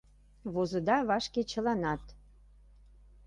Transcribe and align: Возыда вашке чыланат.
Возыда 0.53 0.97
вашке 1.09 1.41
чыланат. 1.51 2.03